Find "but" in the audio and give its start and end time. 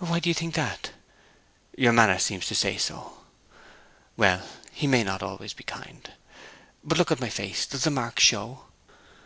6.84-6.98